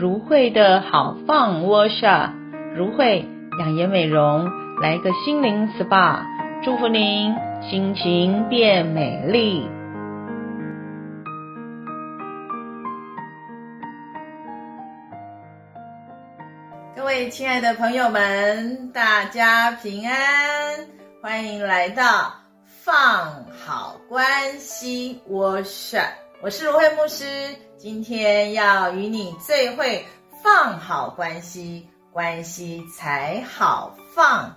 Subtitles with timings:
[0.00, 2.30] 如慧的好 Fun Workshop，
[2.74, 4.50] 如慧养颜美容，
[4.80, 6.22] 来个心灵 SPA，
[6.64, 9.68] 祝福您心情变美丽。
[16.96, 20.16] 各位亲爱的朋友们，大家平安，
[21.20, 22.32] 欢迎来到
[22.64, 24.24] 放好关
[24.58, 26.08] 系 Workshop，
[26.42, 27.24] 我是如慧牧师。
[27.76, 30.06] 今天要与你最会
[30.42, 34.56] 放好关系，关系才好放。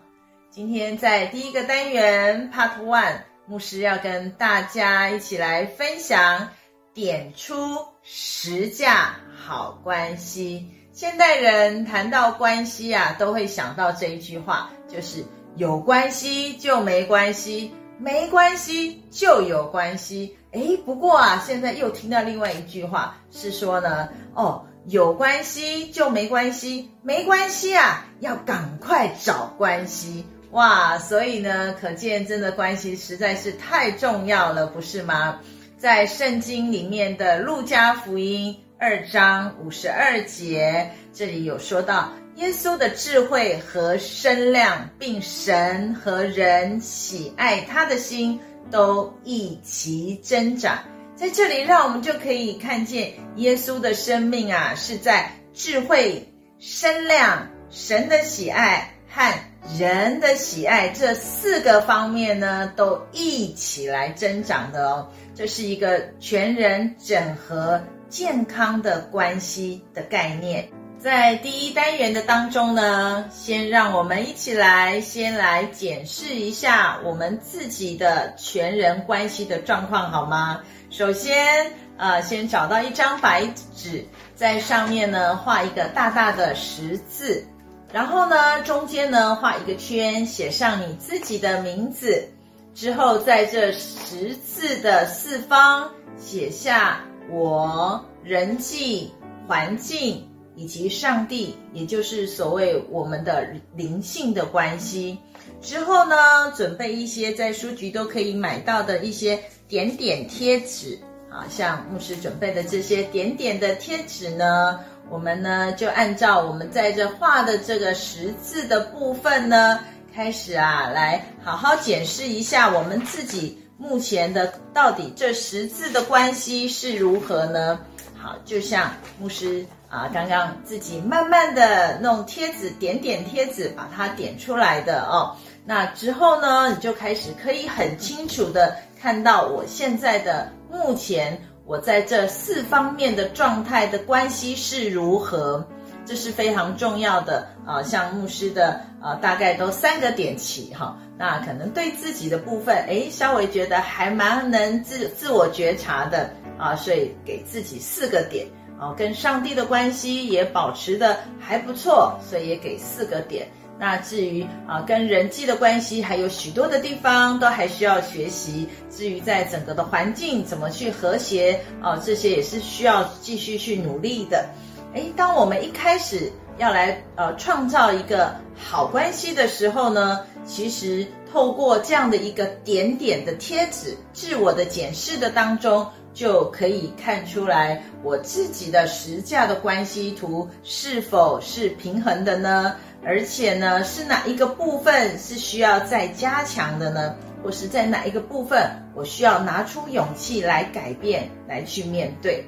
[0.49, 6.51] 今天在第一个单元 Part One，牧师要跟大家一起来分享，
[6.93, 10.65] 点出十架好关系。
[10.93, 15.25] 现代人谈到关系啊，都会想到这一句话，就是
[15.57, 20.37] 有关系就没关系，没关系就有关系。
[20.53, 30.25] 诶，不过啊，现在又听到另外一句话，是说呢，哦，有关系就没关系，没关系啊，要赶快找关系。
[30.51, 35.39] 哇，所以呢，可见真的关系实在是太重要了，不是吗？
[35.79, 48.39] 在圣经里面的路加福音二章五十二节，这里有说到耶稣的智慧和身量，并神和人喜爱他的心。
[48.71, 50.79] 都一起增长，
[51.15, 56.27] 在这里，让我们就可以看见耶稣的生命啊，是在智慧、
[56.59, 59.33] 身量、神的喜爱和
[59.77, 65.07] 人的喜爱这四个方面呢，都一起来增长的哦。
[65.35, 70.69] 这是一个全人整合、健康的关系的概念。
[71.03, 80.61] 在第一单元的当中呢，先让我们一起来先来检视一下我们自己的全人关系的状况，好吗？
[80.89, 83.45] 首先，呃，先找到一张白
[83.75, 87.45] 纸，在上面呢画一个大大的十字，
[87.91, 92.29] 然后呢中间呢画一个圈，写上你自己的名字，
[92.73, 99.13] 之后在这十字的四方写下我、人际、
[99.49, 100.29] 环境。
[100.55, 105.17] 以及上帝，也就是所谓我们的灵性的关系。
[105.61, 110.99] 之后呢，准备一些在书局都可以买到的一些点点贴纸
[111.29, 119.79] 啊，像牧师准备的这些点点的贴纸呢，我们呢就按照我们在这画的这个十字的部分呢，
[120.13, 127.79] 开始啊，来好好检视一下我们自己目前的到底这十字的关系是如何呢？
[128.23, 128.89] 好，就像
[129.19, 129.65] 牧师。
[129.89, 135.35] 啊，刚刚自己慢慢的弄贴纸，点点贴纸，把它点出来的哦。
[135.65, 145.63] 那之后呢，你就开始可以很清楚的看到我现在的目前我在这四方面的状态的关系是如何，
[146.07, 147.83] 这是非常重要的啊。
[147.83, 150.97] 像牧师的啊，大概都三个点起哈。
[151.19, 156.31] 那可能对自己的部分，诶，稍微觉得还蛮能自自我觉察的
[156.63, 158.47] 啊，所以给自己四个点。
[158.79, 163.47] 啊，跟上帝的关系也保持得还不错，所以也给四个点。
[163.79, 168.67] 那至于啊，跟人际的关系还有许多的地方都还需要学习。
[168.89, 174.49] 至于在整个的环境怎么去和谐啊，这些也是需要继续去努力的。
[174.93, 185.85] 诶，当我们一开始要来呃创造一个好关系的时候呢，其实透过这样的一个点点的贴纸，自我的检视的当中。
[186.13, 192.75] 就可以看出来我自己的十价的关系图是否是平衡的呢？
[193.03, 197.15] 而且呢，是哪一个部分是需要再加强的呢？
[197.43, 198.61] 或是在哪一个部分
[198.93, 202.45] 我需要拿出勇气来改变，来去面对？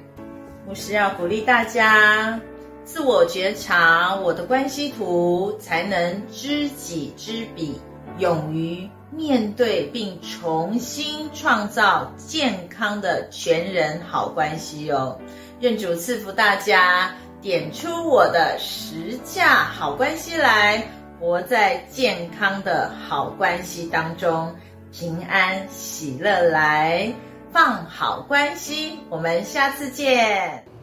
[0.68, 2.40] 牧师要鼓励大家
[2.84, 7.82] 自我觉察我的关系图，才能知己知彼，
[8.18, 8.90] 勇于。
[9.12, 15.18] 面对并重新创造健康的全人好关系哦，
[15.62, 20.86] 愿主赐福大家，点出我的十架好关系来，
[21.18, 24.54] 活在健康的好关系当中，
[24.92, 27.14] 平安喜乐来，
[27.54, 30.75] 放好关系，我们下次见。